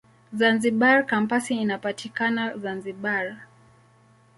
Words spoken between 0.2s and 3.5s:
Zanzibar Kampasi inapatikana Zanzibar.